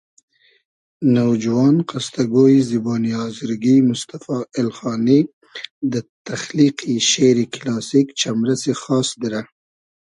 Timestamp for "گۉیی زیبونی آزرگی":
2.31-3.75